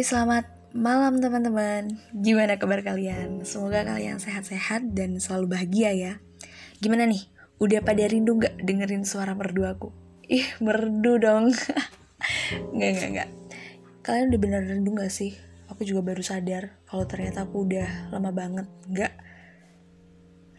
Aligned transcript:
Selamat 0.00 0.48
malam 0.72 1.20
teman-teman. 1.20 2.00
Gimana 2.16 2.56
kabar 2.56 2.80
kalian? 2.80 3.44
Semoga 3.44 3.84
kalian 3.84 4.16
sehat-sehat 4.16 4.96
dan 4.96 5.20
selalu 5.20 5.52
bahagia 5.52 5.92
ya. 5.92 6.12
Gimana 6.80 7.04
nih? 7.04 7.28
Udah 7.60 7.84
pada 7.84 8.08
rindu 8.08 8.40
gak 8.40 8.56
dengerin 8.64 9.04
suara 9.04 9.36
merdu 9.36 9.68
aku? 9.68 9.92
Ih, 10.24 10.48
merdu 10.64 11.20
dong. 11.20 11.52
nggak, 12.74 12.90
nggak, 12.96 13.08
nggak. 13.12 13.30
Kalian 14.00 14.32
udah 14.32 14.40
bener 14.40 14.62
rindu 14.64 14.96
gak 14.96 15.12
sih? 15.12 15.36
Aku 15.68 15.84
juga 15.84 16.00
baru 16.00 16.24
sadar 16.24 16.80
kalau 16.88 17.04
ternyata 17.04 17.44
aku 17.44 17.68
udah 17.68 18.08
lama 18.08 18.32
banget 18.32 18.72
gak 18.88 19.12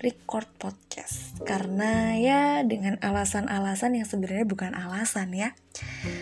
record 0.01 0.49
podcast 0.57 1.37
karena 1.45 2.17
ya 2.17 2.41
dengan 2.65 2.97
alasan-alasan 3.05 4.01
yang 4.01 4.05
sebenarnya 4.09 4.49
bukan 4.49 4.73
alasan 4.73 5.29
ya 5.33 5.53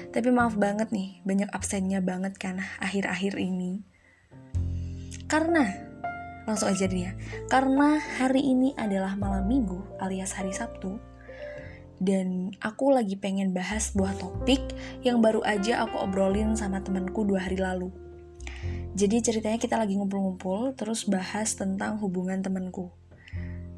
tapi 0.10 0.34
maaf 0.34 0.58
banget 0.58 0.90
nih 0.90 1.22
banyak 1.22 1.50
absennya 1.54 2.02
banget 2.02 2.38
kan 2.42 2.58
akhir-akhir 2.82 3.38
ini 3.38 3.86
karena 5.30 5.70
langsung 6.50 6.74
aja 6.74 6.90
dia 6.90 7.00
ya 7.00 7.12
karena 7.46 8.02
hari 8.18 8.42
ini 8.42 8.74
adalah 8.74 9.14
malam 9.14 9.46
minggu 9.46 10.02
alias 10.02 10.34
hari 10.34 10.50
Sabtu 10.50 10.98
dan 12.02 12.56
aku 12.64 12.96
lagi 12.96 13.20
pengen 13.20 13.54
bahas 13.54 13.94
buah 13.94 14.16
topik 14.18 14.62
yang 15.06 15.22
baru 15.22 15.46
aja 15.46 15.86
aku 15.86 16.00
obrolin 16.02 16.58
sama 16.58 16.82
temanku 16.82 17.22
dua 17.28 17.46
hari 17.46 17.62
lalu 17.62 17.94
jadi 18.98 19.22
ceritanya 19.22 19.62
kita 19.62 19.78
lagi 19.78 19.94
ngumpul-ngumpul 19.94 20.74
terus 20.74 21.06
bahas 21.06 21.54
tentang 21.54 22.02
hubungan 22.02 22.42
temanku 22.42 22.90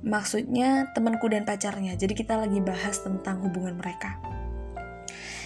maksudnya 0.02 0.90
temanku 0.98 1.30
dan 1.30 1.46
pacarnya. 1.46 1.94
Jadi 1.94 2.14
kita 2.18 2.38
lagi 2.38 2.58
bahas 2.62 3.02
tentang 3.02 3.42
hubungan 3.46 3.78
mereka. 3.78 4.18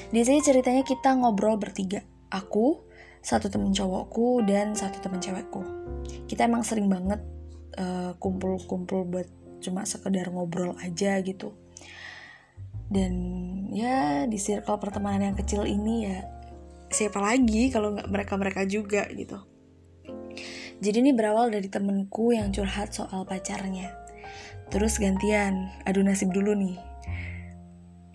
Di 0.10 0.22
sini 0.22 0.40
ceritanya 0.42 0.84
kita 0.86 1.18
ngobrol 1.18 1.58
bertiga. 1.58 2.02
Aku, 2.34 2.86
satu 3.22 3.50
temen 3.50 3.72
cowokku, 3.72 4.46
dan 4.46 4.74
satu 4.74 5.02
temen 5.02 5.22
cewekku. 5.22 5.62
Kita 6.30 6.46
emang 6.46 6.66
sering 6.66 6.90
banget 6.90 7.22
eh, 7.78 8.12
kumpul-kumpul 8.18 9.06
uh, 9.06 9.08
buat 9.08 9.28
cuma 9.62 9.88
sekedar 9.88 10.30
ngobrol 10.30 10.78
aja 10.82 11.18
gitu. 11.26 11.54
Dan 12.86 13.14
ya 13.74 14.30
di 14.30 14.38
circle 14.38 14.78
pertemanan 14.78 15.34
yang 15.34 15.38
kecil 15.38 15.66
ini 15.66 16.06
ya 16.06 16.22
siapa 16.94 17.18
lagi 17.18 17.74
kalau 17.74 17.98
nggak 17.98 18.10
mereka-mereka 18.10 18.62
juga 18.70 19.10
gitu. 19.10 19.42
Jadi 20.84 20.98
ini 21.02 21.12
berawal 21.16 21.50
dari 21.50 21.66
temenku 21.72 22.36
yang 22.36 22.54
curhat 22.54 22.94
soal 22.94 23.26
pacarnya 23.26 24.06
Terus 24.74 24.98
gantian, 24.98 25.70
adu 25.86 26.02
nasib 26.02 26.34
dulu 26.34 26.58
nih. 26.58 26.78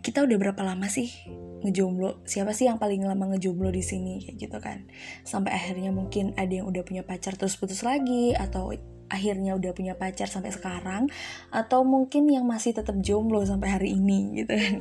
Kita 0.00 0.24
udah 0.24 0.36
berapa 0.40 0.62
lama 0.64 0.88
sih 0.88 1.12
ngejomblo? 1.60 2.24
Siapa 2.24 2.56
sih 2.56 2.68
yang 2.68 2.80
paling 2.80 3.04
lama 3.04 3.36
ngejomblo 3.36 3.68
di 3.68 3.84
sini 3.84 4.24
kayak 4.24 4.36
gitu 4.40 4.58
kan? 4.58 4.88
Sampai 5.24 5.52
akhirnya 5.52 5.92
mungkin 5.92 6.32
ada 6.40 6.50
yang 6.50 6.66
udah 6.68 6.82
punya 6.84 7.04
pacar 7.04 7.36
terus 7.36 7.60
putus 7.60 7.84
lagi 7.84 8.32
atau 8.32 8.72
akhirnya 9.10 9.58
udah 9.58 9.74
punya 9.74 9.98
pacar 9.98 10.30
sampai 10.30 10.54
sekarang 10.54 11.10
atau 11.50 11.82
mungkin 11.82 12.30
yang 12.30 12.46
masih 12.46 12.72
tetap 12.72 12.96
jomblo 13.02 13.44
sampai 13.44 13.68
hari 13.76 13.88
ini 13.98 14.44
gitu 14.44 14.54
kan. 14.56 14.78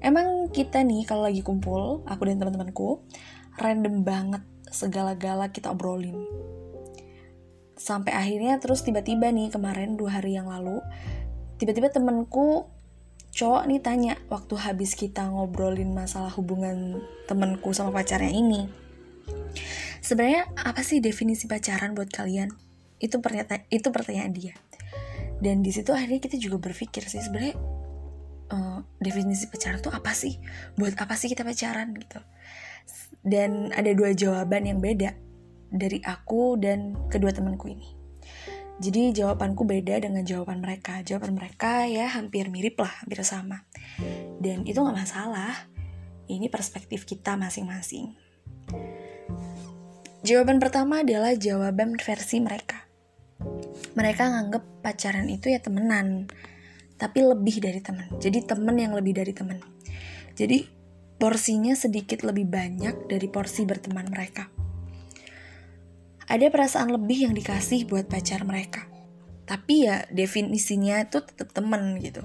Emang 0.00 0.48
kita 0.48 0.80
nih 0.80 1.04
kalau 1.04 1.28
lagi 1.28 1.44
kumpul, 1.44 2.06
aku 2.08 2.24
dan 2.24 2.40
teman-temanku, 2.40 3.04
random 3.60 4.00
banget 4.00 4.40
segala-gala 4.70 5.50
kita 5.50 5.74
obrolin 5.74 6.16
sampai 7.80 8.12
akhirnya 8.12 8.60
terus 8.60 8.84
tiba-tiba 8.84 9.32
nih 9.32 9.48
kemarin 9.48 9.96
dua 9.96 10.20
hari 10.20 10.36
yang 10.36 10.52
lalu 10.52 10.84
tiba-tiba 11.56 11.88
temenku 11.88 12.68
cowok 13.30 13.62
nih 13.70 13.80
tanya 13.80 14.14
waktu 14.26 14.54
habis 14.58 14.98
kita 14.98 15.26
ngobrolin 15.30 15.94
masalah 15.94 16.34
hubungan 16.34 16.98
temenku 17.30 17.70
sama 17.70 17.94
pacarnya 17.94 18.34
ini 18.34 18.80
sebenarnya 20.00 20.48
apa 20.56 20.80
sih 20.80 20.98
definisi 20.98 21.46
pacaran 21.46 21.92
buat 21.92 22.10
kalian? 22.10 22.50
Itu 23.00 23.20
pernyataan 23.20 23.68
itu 23.70 23.88
pertanyaan 23.92 24.32
dia. 24.32 24.54
Dan 25.40 25.64
di 25.64 25.72
situ 25.72 25.92
akhirnya 25.92 26.20
kita 26.20 26.36
juga 26.36 26.60
berpikir 26.60 27.08
sih 27.08 27.20
sebenarnya 27.24 27.56
uh, 28.52 28.80
definisi 29.00 29.48
pacaran 29.48 29.80
tuh 29.80 29.92
apa 29.92 30.12
sih? 30.12 30.36
Buat 30.76 31.00
apa 31.00 31.16
sih 31.16 31.32
kita 31.32 31.44
pacaran? 31.46 31.96
Gitu. 31.96 32.20
Dan 33.20 33.72
ada 33.72 33.88
dua 33.92 34.12
jawaban 34.12 34.68
yang 34.68 34.80
beda 34.80 35.16
dari 35.70 36.02
aku 36.04 36.58
dan 36.60 36.96
kedua 37.08 37.32
temanku 37.32 37.70
ini. 37.70 37.99
Jadi 38.80 39.12
jawabanku 39.12 39.68
beda 39.68 40.00
dengan 40.00 40.24
jawaban 40.24 40.64
mereka. 40.64 41.04
Jawaban 41.04 41.36
mereka 41.36 41.84
ya 41.84 42.08
hampir 42.08 42.48
mirip 42.48 42.80
lah, 42.80 43.04
hampir 43.04 43.20
sama. 43.20 43.68
Dan 44.40 44.64
itu 44.64 44.80
gak 44.80 44.96
masalah. 44.96 45.68
Ini 46.24 46.48
perspektif 46.48 47.04
kita 47.04 47.36
masing-masing. 47.36 48.16
Jawaban 50.24 50.56
pertama 50.56 51.04
adalah 51.04 51.36
jawaban 51.36 52.00
versi 52.00 52.40
mereka. 52.40 52.88
Mereka 53.92 54.22
nganggep 54.32 54.64
pacaran 54.80 55.28
itu 55.28 55.52
ya 55.52 55.60
temenan, 55.60 56.32
tapi 56.96 57.20
lebih 57.20 57.60
dari 57.60 57.84
temen. 57.84 58.08
Jadi 58.16 58.48
temen 58.48 58.76
yang 58.80 58.96
lebih 58.96 59.12
dari 59.12 59.36
temen. 59.36 59.60
Jadi 60.32 60.64
porsinya 61.20 61.76
sedikit 61.76 62.24
lebih 62.24 62.48
banyak 62.48 63.12
dari 63.12 63.28
porsi 63.28 63.68
berteman 63.68 64.08
mereka 64.08 64.59
ada 66.30 66.46
perasaan 66.46 66.94
lebih 66.94 67.26
yang 67.26 67.34
dikasih 67.34 67.90
buat 67.90 68.06
pacar 68.06 68.46
mereka. 68.46 68.86
Tapi 69.50 69.90
ya 69.90 70.06
definisinya 70.14 71.02
itu 71.02 71.18
tetap 71.26 71.50
temen 71.50 71.98
gitu. 71.98 72.22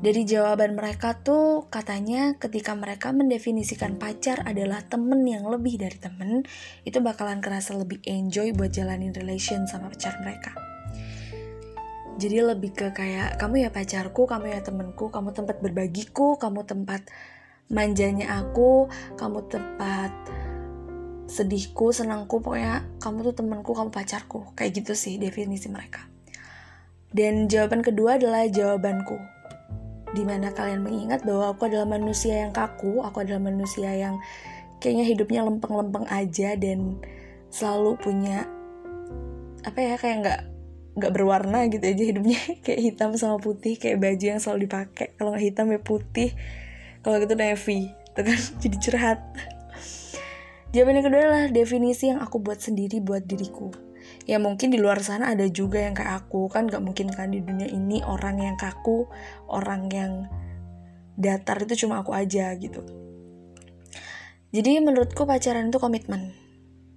Dari 0.00 0.24
jawaban 0.24 0.80
mereka 0.80 1.20
tuh 1.20 1.68
katanya 1.68 2.32
ketika 2.40 2.72
mereka 2.72 3.12
mendefinisikan 3.12 4.00
pacar 4.00 4.40
adalah 4.48 4.80
temen 4.88 5.20
yang 5.28 5.44
lebih 5.44 5.76
dari 5.76 6.00
temen, 6.00 6.48
itu 6.88 7.04
bakalan 7.04 7.44
kerasa 7.44 7.76
lebih 7.76 8.00
enjoy 8.08 8.56
buat 8.56 8.72
jalanin 8.72 9.12
relation 9.12 9.68
sama 9.68 9.92
pacar 9.92 10.16
mereka. 10.24 10.56
Jadi 12.16 12.40
lebih 12.40 12.72
ke 12.72 12.96
kayak 12.96 13.36
kamu 13.36 13.68
ya 13.68 13.70
pacarku, 13.72 14.24
kamu 14.24 14.56
ya 14.56 14.64
temenku, 14.64 15.12
kamu 15.12 15.36
tempat 15.36 15.60
berbagiku, 15.60 16.40
kamu 16.40 16.64
tempat 16.64 17.04
manjanya 17.68 18.40
aku, 18.40 18.88
kamu 19.20 19.44
tempat 19.52 20.12
sedihku, 21.30 21.94
senangku, 21.94 22.42
pokoknya 22.42 22.82
kamu 22.98 23.30
tuh 23.30 23.34
temanku, 23.38 23.70
kamu 23.70 23.94
pacarku. 23.94 24.50
Kayak 24.58 24.82
gitu 24.82 24.92
sih 24.98 25.14
definisi 25.16 25.70
mereka. 25.70 26.10
Dan 27.14 27.46
jawaban 27.46 27.86
kedua 27.86 28.18
adalah 28.18 28.50
jawabanku. 28.50 29.14
Di 30.10 30.26
mana 30.26 30.50
kalian 30.50 30.82
mengingat 30.82 31.22
bahwa 31.22 31.54
aku 31.54 31.70
adalah 31.70 31.86
manusia 31.86 32.42
yang 32.42 32.50
kaku, 32.50 33.06
aku 33.06 33.22
adalah 33.22 33.38
manusia 33.38 33.94
yang 33.94 34.18
kayaknya 34.82 35.06
hidupnya 35.06 35.46
lempeng-lempeng 35.46 36.10
aja 36.10 36.58
dan 36.58 36.98
selalu 37.54 37.94
punya 38.00 38.48
apa 39.60 39.78
ya 39.78 39.94
kayak 40.00 40.16
nggak 40.24 40.40
nggak 40.96 41.12
berwarna 41.12 41.68
gitu 41.68 41.84
aja 41.84 42.02
hidupnya 42.02 42.40
kayak 42.64 42.80
hitam 42.80 43.14
sama 43.14 43.36
putih 43.36 43.76
kayak 43.76 44.00
baju 44.00 44.24
yang 44.24 44.40
selalu 44.40 44.66
dipakai 44.66 45.14
kalau 45.14 45.36
nggak 45.36 45.44
hitam 45.44 45.66
ya 45.68 45.80
putih 45.82 46.30
kalau 47.04 47.20
gitu 47.20 47.34
navy 47.36 47.92
itu 47.92 48.20
kan 48.24 48.38
jadi 48.64 48.76
curhat 48.80 49.20
Jawaban 50.70 51.02
yang 51.02 51.06
kedua 51.10 51.20
adalah 51.26 51.46
definisi 51.50 52.14
yang 52.14 52.22
aku 52.22 52.38
buat 52.38 52.62
sendiri 52.62 53.02
buat 53.02 53.26
diriku. 53.26 53.74
Ya 54.30 54.38
mungkin 54.38 54.70
di 54.70 54.78
luar 54.78 55.02
sana 55.02 55.34
ada 55.34 55.42
juga 55.50 55.82
yang 55.82 55.98
kayak 55.98 56.26
aku 56.26 56.46
kan 56.46 56.70
gak 56.70 56.78
mungkin 56.78 57.10
kan 57.10 57.34
di 57.34 57.42
dunia 57.42 57.66
ini 57.66 58.06
orang 58.06 58.38
yang 58.38 58.54
kaku, 58.54 59.10
orang 59.50 59.90
yang 59.90 60.30
datar 61.18 61.58
itu 61.66 61.86
cuma 61.86 61.98
aku 62.06 62.14
aja 62.14 62.54
gitu. 62.54 62.86
Jadi 64.54 64.78
menurutku 64.78 65.26
pacaran 65.26 65.74
itu 65.74 65.78
komitmen. 65.82 66.38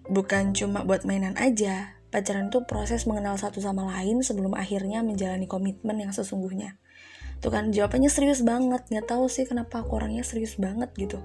Bukan 0.06 0.54
cuma 0.54 0.86
buat 0.86 1.02
mainan 1.06 1.34
aja. 1.42 1.98
Pacaran 2.14 2.54
itu 2.54 2.62
proses 2.70 3.10
mengenal 3.10 3.42
satu 3.42 3.58
sama 3.58 3.90
lain 3.90 4.22
sebelum 4.22 4.54
akhirnya 4.54 5.02
menjalani 5.02 5.50
komitmen 5.50 5.98
yang 5.98 6.14
sesungguhnya. 6.14 6.78
Tuh 7.42 7.50
kan 7.50 7.74
jawabannya 7.74 8.10
serius 8.14 8.46
banget. 8.46 8.86
Nggak 8.90 9.18
tahu 9.18 9.26
sih 9.26 9.50
kenapa 9.50 9.82
aku 9.82 9.98
orangnya 9.98 10.22
serius 10.22 10.62
banget 10.62 10.94
gitu. 10.94 11.18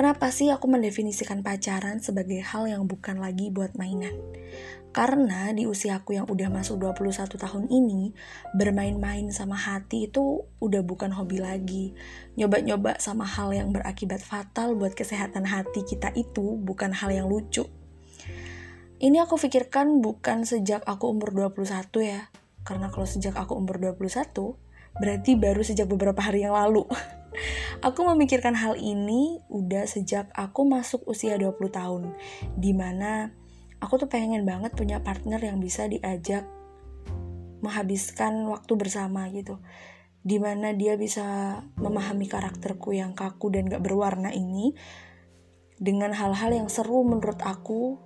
Kenapa 0.00 0.32
sih 0.32 0.48
aku 0.48 0.64
mendefinisikan 0.64 1.44
pacaran 1.44 2.00
sebagai 2.00 2.40
hal 2.40 2.64
yang 2.64 2.88
bukan 2.88 3.20
lagi 3.20 3.52
buat 3.52 3.76
mainan? 3.76 4.16
Karena 4.96 5.52
di 5.52 5.68
usia 5.68 6.00
aku 6.00 6.16
yang 6.16 6.24
udah 6.24 6.48
masuk 6.48 6.80
21 6.80 7.36
tahun 7.36 7.68
ini, 7.68 8.16
bermain-main 8.56 9.28
sama 9.28 9.60
hati 9.60 10.08
itu 10.08 10.48
udah 10.56 10.80
bukan 10.80 11.12
hobi 11.12 11.44
lagi. 11.44 11.92
Nyoba-nyoba 12.40 12.96
sama 12.96 13.28
hal 13.28 13.52
yang 13.52 13.76
berakibat 13.76 14.24
fatal 14.24 14.72
buat 14.72 14.96
kesehatan 14.96 15.44
hati 15.44 15.84
kita 15.84 16.16
itu 16.16 16.56
bukan 16.56 16.96
hal 16.96 17.12
yang 17.12 17.28
lucu. 17.28 17.68
Ini 19.04 19.28
aku 19.28 19.36
pikirkan 19.36 20.00
bukan 20.00 20.48
sejak 20.48 20.80
aku 20.88 21.12
umur 21.12 21.52
21 21.52 21.76
ya. 22.00 22.32
Karena 22.64 22.88
kalau 22.88 23.04
sejak 23.04 23.36
aku 23.36 23.52
umur 23.52 23.76
21, 23.76 24.16
berarti 24.96 25.36
baru 25.36 25.60
sejak 25.60 25.84
beberapa 25.84 26.24
hari 26.24 26.48
yang 26.48 26.56
lalu. 26.56 26.88
Aku 27.80 28.04
memikirkan 28.04 28.58
hal 28.58 28.76
ini 28.76 29.40
udah 29.48 29.86
sejak 29.86 30.28
aku 30.34 30.66
masuk 30.66 31.06
usia 31.06 31.38
20 31.40 31.56
tahun. 31.70 32.02
Di 32.58 32.76
mana 32.76 33.30
aku 33.80 34.04
tuh 34.04 34.08
pengen 34.10 34.44
banget 34.44 34.74
punya 34.76 35.00
partner 35.00 35.40
yang 35.40 35.62
bisa 35.62 35.86
diajak 35.86 36.44
menghabiskan 37.60 38.44
waktu 38.50 38.72
bersama 38.76 39.30
gitu. 39.32 39.62
Di 40.20 40.36
mana 40.36 40.76
dia 40.76 41.00
bisa 41.00 41.60
memahami 41.80 42.28
karakterku 42.28 42.92
yang 42.92 43.16
kaku 43.16 43.48
dan 43.54 43.70
gak 43.70 43.80
berwarna 43.80 44.30
ini. 44.34 44.76
dengan 45.80 46.12
hal-hal 46.12 46.52
yang 46.52 46.68
seru 46.68 47.00
menurut 47.08 47.40
aku 47.40 47.96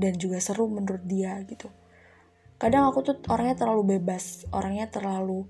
dan 0.00 0.16
juga 0.16 0.40
seru 0.40 0.64
menurut 0.64 1.04
dia 1.04 1.36
gitu 1.44 1.68
kadang 2.58 2.90
aku 2.90 3.06
tuh 3.06 3.16
orangnya 3.30 3.54
terlalu 3.54 3.98
bebas 3.98 4.48
orangnya 4.50 4.90
terlalu 4.90 5.46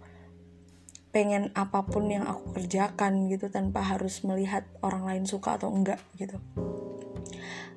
pengen 1.08 1.49
apa 1.56 1.88
pun 1.88 2.05
yang 2.12 2.28
aku 2.28 2.52
kerjakan 2.52 3.32
gitu 3.32 3.49
tanpa 3.49 3.81
harus 3.81 4.20
melihat 4.28 4.69
orang 4.84 5.08
lain 5.08 5.25
suka 5.25 5.56
atau 5.56 5.72
enggak 5.72 6.00
gitu. 6.20 6.37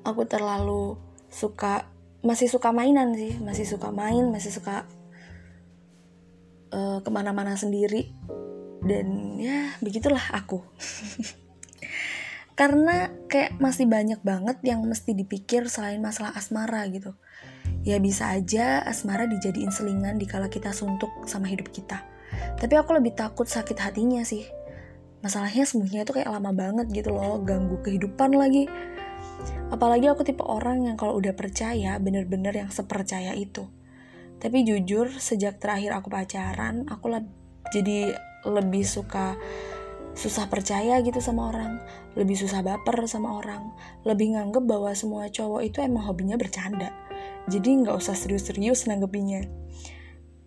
Aku 0.04 0.28
terlalu 0.28 1.00
suka 1.32 1.88
masih 2.22 2.46
suka 2.46 2.70
mainan 2.70 3.16
sih 3.16 3.34
masih 3.42 3.66
suka 3.66 3.90
main 3.90 4.30
masih 4.30 4.52
suka 4.52 4.84
uh, 6.76 7.00
ke 7.00 7.10
mana-mana 7.10 7.56
sendiri. 7.56 8.12
Dan 8.82 9.38
ya 9.40 9.78
begitulah 9.80 10.22
aku. 10.34 10.60
Karena 12.58 13.08
kayak 13.32 13.56
masih 13.64 13.88
banyak 13.88 14.20
banget 14.20 14.60
yang 14.60 14.84
mesti 14.84 15.16
dipikir 15.16 15.72
selain 15.72 16.04
masalah 16.04 16.36
asmara 16.36 16.84
gitu. 16.92 17.16
Ya 17.80 17.96
bisa 17.96 18.28
aja 18.28 18.84
asmara 18.84 19.24
dijadiin 19.24 19.72
selingan 19.72 20.20
dikala 20.20 20.52
kita 20.52 20.76
suntuk 20.76 21.10
sama 21.24 21.48
hidup 21.48 21.72
kita 21.72 22.12
tapi 22.58 22.74
aku 22.78 22.94
lebih 22.96 23.12
takut 23.14 23.46
sakit 23.46 23.78
hatinya 23.78 24.22
sih. 24.22 24.46
Masalahnya 25.22 25.62
sembuhnya 25.62 26.02
itu 26.02 26.12
kayak 26.18 26.30
lama 26.30 26.50
banget 26.50 26.90
gitu 26.90 27.14
loh 27.14 27.38
ganggu 27.42 27.78
kehidupan 27.82 28.34
lagi. 28.34 28.66
Apalagi 29.70 30.10
aku 30.10 30.26
tipe 30.26 30.42
orang 30.42 30.84
yang 30.84 30.96
kalau 30.98 31.16
udah 31.16 31.32
percaya 31.32 31.96
bener-bener 32.02 32.52
yang 32.52 32.70
sepercaya 32.74 33.32
itu. 33.32 33.70
Tapi 34.42 34.66
jujur 34.66 35.14
sejak 35.22 35.62
terakhir 35.62 35.94
aku 35.94 36.10
pacaran 36.10 36.90
aku 36.90 37.14
jadi 37.70 38.12
lebih 38.42 38.82
suka 38.82 39.38
susah 40.12 40.44
percaya 40.50 41.00
gitu 41.00 41.24
sama 41.24 41.48
orang, 41.48 41.80
lebih 42.18 42.36
susah 42.36 42.60
baper 42.60 43.08
sama 43.08 43.40
orang, 43.40 43.72
lebih 44.04 44.36
nganggep 44.36 44.64
bahwa 44.68 44.92
semua 44.92 45.32
cowok 45.32 45.62
itu 45.64 45.80
emang 45.80 46.04
hobinya 46.04 46.36
bercanda. 46.36 46.92
Jadi 47.48 47.86
nggak 47.86 47.96
usah 47.96 48.12
serius-serius 48.12 48.84
nanggepinnya. 48.86 49.48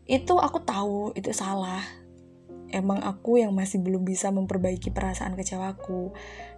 Itu 0.06 0.38
aku 0.38 0.62
tahu 0.62 1.14
itu 1.18 1.34
salah. 1.34 1.82
Emang 2.70 3.02
aku 3.06 3.40
yang 3.42 3.54
masih 3.54 3.82
belum 3.82 4.02
bisa 4.04 4.34
memperbaiki 4.34 4.90
perasaan 4.90 5.38
kecewaku, 5.38 6.12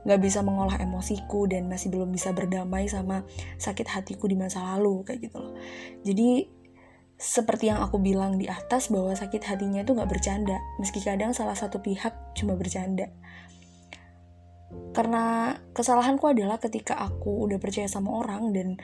nggak 0.08 0.20
bisa 0.24 0.40
mengolah 0.40 0.80
emosiku 0.80 1.46
dan 1.46 1.68
masih 1.68 1.92
belum 1.92 2.10
bisa 2.10 2.32
berdamai 2.32 2.88
sama 2.88 3.28
sakit 3.60 3.86
hatiku 3.86 4.26
di 4.26 4.40
masa 4.40 4.64
lalu 4.64 5.04
kayak 5.04 5.30
gitu 5.30 5.38
loh. 5.38 5.54
Jadi 6.08 6.48
seperti 7.18 7.70
yang 7.74 7.84
aku 7.84 7.98
bilang 7.98 8.38
di 8.38 8.46
atas 8.46 8.94
bahwa 8.94 9.14
sakit 9.14 9.42
hatinya 9.42 9.84
itu 9.84 9.94
nggak 9.94 10.10
bercanda, 10.10 10.58
meski 10.80 11.04
kadang 11.04 11.34
salah 11.34 11.58
satu 11.58 11.84
pihak 11.84 12.14
cuma 12.34 12.56
bercanda. 12.56 13.12
Karena 14.94 15.54
kesalahanku 15.74 16.30
adalah 16.30 16.58
ketika 16.58 16.98
aku 16.98 17.46
udah 17.46 17.58
percaya 17.62 17.86
sama 17.86 18.22
orang 18.22 18.54
dan 18.54 18.78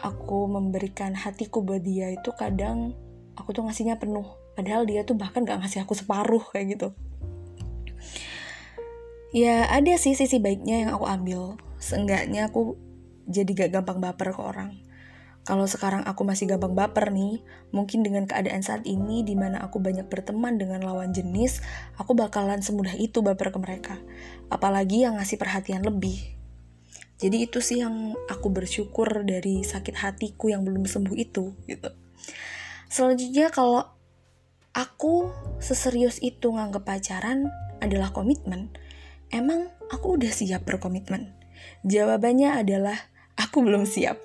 aku 0.00 0.48
memberikan 0.48 1.12
hatiku 1.12 1.62
buat 1.62 1.84
dia 1.84 2.12
itu 2.14 2.32
kadang 2.34 2.96
aku 3.40 3.56
tuh 3.56 3.64
ngasihnya 3.64 3.96
penuh, 3.96 4.28
padahal 4.54 4.84
dia 4.84 5.02
tuh 5.02 5.16
bahkan 5.16 5.42
gak 5.42 5.64
ngasih 5.64 5.82
aku 5.82 5.96
separuh 5.96 6.44
kayak 6.52 6.76
gitu. 6.76 6.88
Ya 9.32 9.66
ada 9.70 9.94
sih 9.96 10.12
sisi 10.12 10.36
baiknya 10.38 10.86
yang 10.86 10.90
aku 10.94 11.06
ambil, 11.08 11.56
seenggaknya 11.80 12.52
aku 12.52 12.76
jadi 13.24 13.66
gak 13.66 13.70
gampang 13.80 13.98
baper 14.04 14.36
ke 14.36 14.42
orang 14.42 14.90
kalau 15.40 15.64
sekarang 15.64 16.04
aku 16.04 16.20
masih 16.28 16.44
gampang 16.44 16.76
baper 16.76 17.08
nih, 17.08 17.40
mungkin 17.72 18.04
dengan 18.04 18.28
keadaan 18.28 18.60
saat 18.60 18.84
ini 18.84 19.24
di 19.24 19.32
mana 19.32 19.64
aku 19.64 19.80
banyak 19.80 20.04
berteman 20.06 20.60
dengan 20.60 20.84
lawan 20.84 21.16
jenis, 21.16 21.64
aku 21.96 22.12
bakalan 22.12 22.60
semudah 22.60 22.92
itu 23.00 23.24
baper 23.24 23.48
ke 23.48 23.58
mereka. 23.58 23.96
Apalagi 24.52 25.08
yang 25.08 25.16
ngasih 25.16 25.40
perhatian 25.40 25.80
lebih. 25.80 26.36
Jadi 27.20 27.48
itu 27.48 27.58
sih 27.64 27.80
yang 27.80 28.16
aku 28.28 28.52
bersyukur 28.52 29.24
dari 29.24 29.64
sakit 29.64 29.96
hatiku 29.96 30.52
yang 30.52 30.60
belum 30.64 30.84
sembuh 30.84 31.16
itu 31.16 31.56
gitu. 31.66 31.90
Selanjutnya 32.90 33.54
kalau 33.54 33.86
aku 34.74 35.30
seserius 35.62 36.18
itu 36.18 36.50
nganggep 36.50 36.82
pacaran 36.82 37.46
adalah 37.78 38.10
komitmen, 38.10 38.74
emang 39.30 39.70
aku 39.94 40.18
udah 40.18 40.34
siap 40.34 40.66
berkomitmen? 40.66 41.30
Jawabannya 41.86 42.66
adalah 42.66 42.98
aku 43.38 43.62
belum 43.62 43.86
siap. 43.86 44.18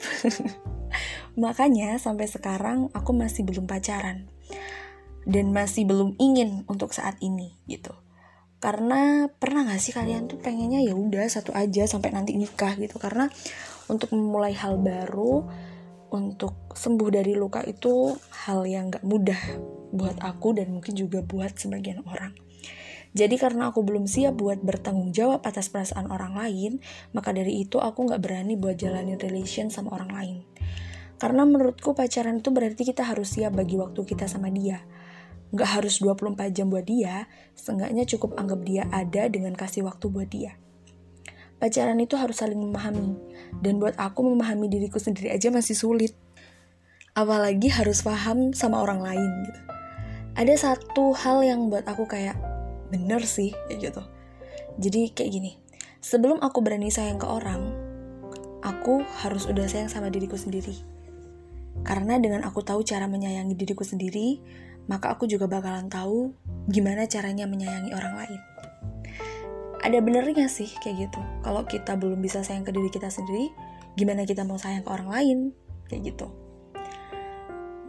Makanya 1.42 2.02
sampai 2.02 2.26
sekarang 2.26 2.90
aku 2.90 3.14
masih 3.14 3.46
belum 3.46 3.70
pacaran 3.70 4.34
dan 5.30 5.54
masih 5.54 5.86
belum 5.86 6.18
ingin 6.18 6.66
untuk 6.66 6.90
saat 6.90 7.22
ini 7.22 7.62
gitu. 7.70 7.94
Karena 8.58 9.30
pernah 9.30 9.70
gak 9.70 9.78
sih 9.78 9.94
kalian 9.94 10.26
tuh 10.26 10.42
pengennya 10.42 10.82
ya 10.82 10.98
udah 10.98 11.30
satu 11.30 11.54
aja 11.54 11.86
sampai 11.86 12.18
nanti 12.18 12.34
nikah 12.34 12.74
gitu 12.82 12.98
karena 12.98 13.30
untuk 13.86 14.10
memulai 14.18 14.58
hal 14.58 14.82
baru 14.82 15.46
untuk 16.16 16.72
sembuh 16.72 17.10
dari 17.12 17.36
luka 17.36 17.60
itu 17.68 18.16
hal 18.48 18.64
yang 18.64 18.90
gak 18.90 19.04
mudah 19.04 19.42
buat 19.92 20.18
aku 20.24 20.56
dan 20.56 20.72
mungkin 20.72 20.96
juga 20.96 21.20
buat 21.20 21.60
sebagian 21.60 22.02
orang. 22.08 22.32
Jadi 23.16 23.36
karena 23.40 23.72
aku 23.72 23.84
belum 23.84 24.08
siap 24.08 24.36
buat 24.40 24.60
bertanggung 24.60 25.16
jawab 25.16 25.44
atas 25.48 25.72
perasaan 25.72 26.12
orang 26.12 26.36
lain, 26.36 26.84
maka 27.16 27.32
dari 27.32 27.64
itu 27.64 27.80
aku 27.80 28.12
gak 28.12 28.20
berani 28.20 28.60
buat 28.60 28.76
jalanin 28.76 29.16
relation 29.20 29.72
sama 29.72 29.96
orang 29.96 30.12
lain. 30.12 30.38
Karena 31.16 31.48
menurutku 31.48 31.96
pacaran 31.96 32.44
itu 32.44 32.52
berarti 32.52 32.84
kita 32.84 33.08
harus 33.08 33.32
siap 33.32 33.56
bagi 33.56 33.80
waktu 33.80 34.04
kita 34.04 34.28
sama 34.28 34.52
dia. 34.52 34.84
Nggak 35.56 35.70
harus 35.80 36.04
24 36.04 36.52
jam 36.52 36.68
buat 36.68 36.84
dia, 36.84 37.32
seenggaknya 37.56 38.04
cukup 38.04 38.36
anggap 38.36 38.60
dia 38.68 38.84
ada 38.92 39.32
dengan 39.32 39.56
kasih 39.56 39.88
waktu 39.88 40.12
buat 40.12 40.28
dia. 40.28 40.60
Pacaran 41.56 41.96
itu 42.04 42.20
harus 42.20 42.44
saling 42.44 42.60
memahami, 42.60 43.16
dan 43.60 43.82
buat 43.82 43.96
aku 43.98 44.24
memahami 44.24 44.70
diriku 44.72 44.98
sendiri 44.98 45.34
aja 45.34 45.52
masih 45.52 45.76
sulit. 45.78 46.14
Apalagi 47.16 47.72
harus 47.72 48.04
paham 48.04 48.52
sama 48.52 48.84
orang 48.84 49.00
lain 49.00 49.32
gitu. 49.48 49.62
Ada 50.36 50.54
satu 50.60 51.16
hal 51.16 51.48
yang 51.48 51.72
buat 51.72 51.88
aku 51.88 52.04
kayak 52.06 52.36
bener 52.92 53.24
sih 53.24 53.56
kayak 53.72 53.92
gitu. 53.92 54.04
Jadi 54.76 55.02
kayak 55.16 55.32
gini, 55.32 55.52
sebelum 56.04 56.44
aku 56.44 56.60
berani 56.60 56.92
sayang 56.92 57.16
ke 57.16 57.28
orang, 57.28 57.72
aku 58.60 59.00
harus 59.24 59.48
udah 59.48 59.64
sayang 59.64 59.88
sama 59.88 60.12
diriku 60.12 60.36
sendiri 60.36 60.96
karena 61.84 62.16
dengan 62.22 62.48
aku 62.48 62.64
tahu 62.64 62.88
cara 62.88 63.10
menyayangi 63.10 63.58
diriku 63.58 63.84
sendiri, 63.84 64.40
maka 64.88 65.12
aku 65.12 65.28
juga 65.28 65.50
bakalan 65.52 65.92
tahu 65.92 66.32
gimana 66.72 67.04
caranya 67.10 67.44
menyayangi 67.50 67.92
orang 67.92 68.16
lain. 68.16 68.40
Ada 69.86 70.02
benernya 70.02 70.50
sih 70.50 70.66
kayak 70.82 71.10
gitu. 71.10 71.22
Kalau 71.46 71.62
kita 71.70 71.94
belum 71.94 72.18
bisa 72.18 72.42
sayang 72.42 72.66
ke 72.66 72.74
diri 72.74 72.90
kita 72.90 73.14
sendiri, 73.14 73.54
gimana 73.94 74.26
kita 74.26 74.42
mau 74.42 74.58
sayang 74.58 74.82
ke 74.82 74.90
orang 74.90 75.10
lain? 75.14 75.38
Kayak 75.86 76.02
gitu. 76.10 76.28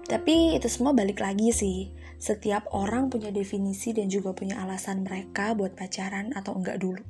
Tapi 0.05 0.61
itu 0.61 0.69
semua 0.69 0.93
balik 0.93 1.25
lagi 1.25 1.57
sih. 1.57 1.97
Setiap 2.21 2.69
orang 2.77 3.09
punya 3.09 3.33
definisi 3.33 3.97
dan 3.97 4.13
juga 4.13 4.37
punya 4.37 4.61
alasan 4.61 5.09
mereka 5.09 5.57
buat 5.57 5.73
pacaran 5.73 6.37
atau 6.37 6.53
enggak 6.53 6.85
dulu. 6.85 7.01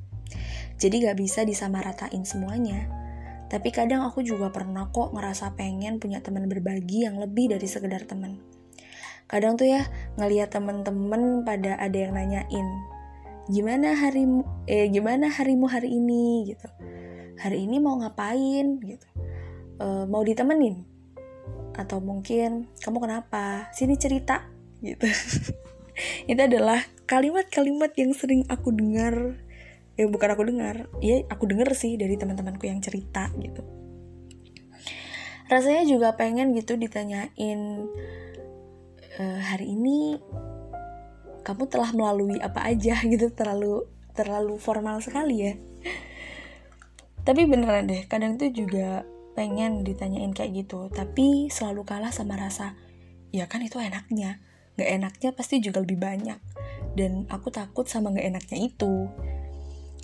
Jadi 0.79 1.03
gak 1.03 1.19
bisa 1.19 1.43
disamaratain 1.43 2.23
semuanya 2.23 3.07
tapi 3.47 3.71
kadang 3.71 4.03
aku 4.03 4.27
juga 4.27 4.51
pernah 4.51 4.91
kok 4.91 5.15
ngerasa 5.15 5.55
pengen 5.55 6.03
punya 6.03 6.19
teman 6.19 6.51
berbagi 6.51 7.07
yang 7.07 7.15
lebih 7.15 7.55
dari 7.55 7.63
sekedar 7.63 8.03
teman. 8.03 8.43
Kadang 9.27 9.55
tuh 9.55 9.71
ya 9.71 9.87
ngeliat 10.19 10.51
temen-temen 10.51 11.47
pada 11.47 11.79
ada 11.79 11.95
yang 11.95 12.15
nanyain, 12.15 12.67
gimana 13.47 13.95
harimu, 13.95 14.43
eh 14.67 14.87
gimana 14.91 15.31
harimu 15.31 15.65
hari 15.67 15.95
ini 15.95 16.51
gitu. 16.53 16.67
Hari 17.37 17.63
ini 17.63 17.79
mau 17.79 17.95
ngapain 17.99 18.79
gitu. 18.83 19.07
E, 19.77 19.87
mau 20.09 20.25
ditemenin 20.25 20.83
atau 21.77 22.01
mungkin 22.01 22.67
kamu 22.81 22.97
kenapa? 23.03 23.69
Sini 23.71 23.95
cerita 23.95 24.45
gitu. 24.83 25.05
Itu 26.31 26.41
adalah 26.41 26.83
kalimat-kalimat 27.07 27.95
yang 27.95 28.11
sering 28.13 28.43
aku 28.51 28.75
dengar 28.75 29.47
ya 29.97 30.05
bukan 30.05 30.29
aku 30.37 30.43
dengar 30.45 30.85
ya 31.01 31.25
aku 31.25 31.49
denger 31.49 31.73
sih 31.73 31.97
dari 31.97 32.15
teman-temanku 32.21 32.69
yang 32.69 32.77
cerita 32.79 33.33
gitu 33.41 33.65
rasanya 35.49 35.83
juga 35.89 36.13
pengen 36.13 36.53
gitu 36.53 36.77
ditanyain 36.77 37.89
e, 39.17 39.23
hari 39.41 39.73
ini 39.73 40.21
kamu 41.47 41.71
telah 41.71 41.95
melalui 41.95 42.35
apa 42.43 42.67
aja 42.67 42.99
gitu 43.11 43.31
terlalu 43.31 43.87
terlalu 44.11 44.59
formal 44.59 44.99
sekali 44.99 45.47
ya. 45.47 45.53
Tapi 47.23 47.47
beneran 47.47 47.87
deh 47.87 48.03
kadang 48.11 48.35
tuh 48.35 48.51
juga 48.51 49.07
pengen 49.39 49.87
ditanyain 49.87 50.33
kayak 50.35 50.65
gitu 50.65 50.89
tapi 50.91 51.47
selalu 51.47 51.85
kalah 51.85 52.09
sama 52.09 52.33
rasa 52.35 52.73
ya 53.29 53.45
kan 53.45 53.61
itu 53.61 53.77
enaknya 53.77 54.41
nggak 54.77 54.89
enaknya 54.93 55.29
pasti 55.33 55.57
juga 55.57 55.81
lebih 55.81 55.97
banyak. 55.97 56.37
Dan 56.93 57.25
aku 57.33 57.49
takut 57.49 57.89
sama 57.89 58.13
nggak 58.13 58.27
enaknya 58.29 58.57
itu. 58.61 59.09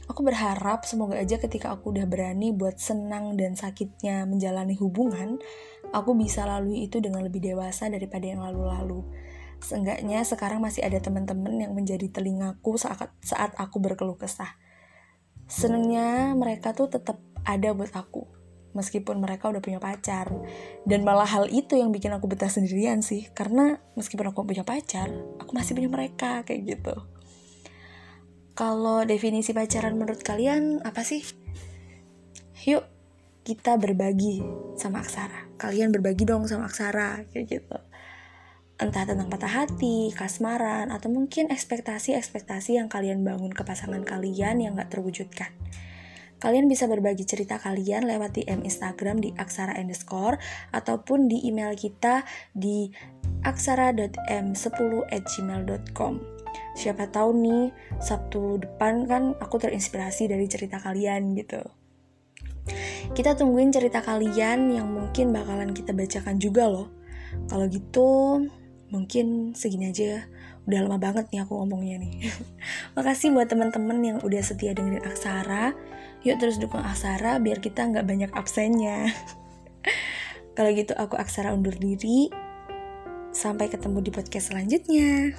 Aku 0.10 0.20
berharap 0.26 0.84
semoga 0.84 1.16
aja 1.16 1.40
ketika 1.40 1.72
aku 1.72 1.96
udah 1.96 2.10
berani 2.10 2.52
buat 2.52 2.76
senang 2.76 3.40
dan 3.40 3.56
sakitnya 3.56 4.28
menjalani 4.28 4.76
hubungan, 4.76 5.40
aku 5.96 6.12
bisa 6.18 6.44
lalui 6.44 6.90
itu 6.90 7.00
dengan 7.00 7.24
lebih 7.24 7.40
dewasa 7.40 7.88
daripada 7.88 8.26
yang 8.28 8.44
lalu-lalu. 8.44 9.06
Seenggaknya 9.64 10.22
sekarang 10.28 10.60
masih 10.60 10.84
ada 10.84 11.00
teman-teman 11.00 11.56
yang 11.56 11.72
menjadi 11.72 12.12
telingaku 12.12 12.76
saat, 12.76 13.10
saat 13.24 13.56
aku 13.56 13.80
berkeluh 13.80 14.20
kesah. 14.20 14.60
Senengnya 15.48 16.36
mereka 16.36 16.76
tuh 16.76 16.92
tetap 16.92 17.24
ada 17.48 17.72
buat 17.72 17.96
aku. 17.96 18.44
meskipun 18.74 19.22
mereka 19.22 19.54
udah 19.54 19.62
punya 19.62 19.78
pacar 19.78 20.34
dan 20.84 21.06
malah 21.06 21.30
hal 21.30 21.46
itu 21.46 21.78
yang 21.78 21.94
bikin 21.94 22.10
aku 22.10 22.26
betah 22.26 22.50
sendirian 22.50 23.06
sih 23.06 23.30
karena 23.32 23.78
meskipun 23.94 24.34
aku 24.34 24.44
punya 24.44 24.66
pacar 24.66 25.14
aku 25.38 25.54
masih 25.54 25.78
punya 25.78 25.90
mereka 25.94 26.42
kayak 26.42 26.74
gitu 26.78 26.96
kalau 28.58 29.06
definisi 29.06 29.54
pacaran 29.54 29.94
menurut 29.94 30.26
kalian 30.26 30.82
apa 30.82 31.06
sih 31.06 31.22
yuk 32.66 32.86
kita 33.46 33.78
berbagi 33.78 34.42
sama 34.74 35.06
Aksara 35.06 35.54
kalian 35.62 35.94
berbagi 35.94 36.26
dong 36.26 36.50
sama 36.50 36.66
Aksara 36.66 37.30
kayak 37.30 37.46
gitu 37.46 37.78
entah 38.82 39.06
tentang 39.06 39.30
patah 39.30 39.64
hati, 39.64 40.10
kasmaran, 40.14 40.90
atau 40.90 41.10
mungkin 41.14 41.54
ekspektasi-ekspektasi 41.54 42.82
yang 42.82 42.90
kalian 42.90 43.22
bangun 43.22 43.54
ke 43.54 43.62
pasangan 43.62 44.02
kalian 44.02 44.62
yang 44.62 44.74
gak 44.74 44.90
terwujudkan. 44.90 45.54
Kalian 46.44 46.68
bisa 46.68 46.92
berbagi 46.92 47.24
cerita 47.24 47.56
kalian 47.56 48.04
lewat 48.04 48.36
DM 48.36 48.68
Instagram 48.68 49.24
di 49.24 49.32
aksara 49.40 49.80
underscore 49.80 50.36
ataupun 50.76 51.32
di 51.32 51.40
email 51.48 51.72
kita 51.72 52.28
di 52.52 52.92
aksara.m10@gmail.com. 53.48 56.14
Siapa 56.76 57.08
tahu 57.16 57.30
nih 57.40 57.72
Sabtu 58.04 58.60
depan 58.60 59.08
kan 59.08 59.40
aku 59.40 59.56
terinspirasi 59.56 60.28
dari 60.28 60.44
cerita 60.52 60.84
kalian 60.84 61.32
gitu. 61.40 61.64
Kita 63.16 63.40
tungguin 63.40 63.72
cerita 63.72 64.04
kalian 64.04 64.68
yang 64.68 64.92
mungkin 64.92 65.32
bakalan 65.32 65.72
kita 65.72 65.96
bacakan 65.96 66.44
juga 66.44 66.68
loh. 66.68 66.92
Kalau 67.48 67.72
gitu, 67.72 68.44
mungkin 68.94 69.58
segini 69.58 69.90
aja 69.90 70.30
udah 70.70 70.86
lama 70.86 71.02
banget 71.02 71.28
nih 71.34 71.42
aku 71.44 71.58
ngomongnya 71.60 71.98
nih. 72.00 72.30
Makasih 72.96 73.34
buat 73.34 73.50
teman-teman 73.50 73.98
yang 74.00 74.18
udah 74.22 74.40
setia 74.46 74.78
dengerin 74.78 75.02
Aksara. 75.02 75.74
Yuk 76.24 76.38
terus 76.40 76.62
dukung 76.62 76.86
Aksara 76.86 77.42
biar 77.42 77.60
kita 77.60 77.84
nggak 77.90 78.06
banyak 78.06 78.32
absennya. 78.32 79.12
Kalau 80.56 80.70
gitu 80.72 80.94
aku 80.94 81.18
Aksara 81.18 81.52
undur 81.52 81.74
diri. 81.76 82.30
Sampai 83.34 83.68
ketemu 83.74 83.98
di 84.06 84.14
podcast 84.14 84.54
selanjutnya 84.54 85.34